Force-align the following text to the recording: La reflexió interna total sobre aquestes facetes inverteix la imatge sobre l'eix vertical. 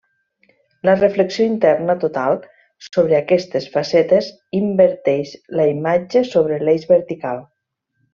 La 0.87 0.93
reflexió 0.99 1.43
interna 1.49 1.95
total 2.03 2.39
sobre 2.87 3.17
aquestes 3.19 3.67
facetes 3.75 4.31
inverteix 4.61 5.35
la 5.61 5.67
imatge 5.77 6.25
sobre 6.35 6.59
l'eix 6.65 6.89
vertical. 6.95 7.45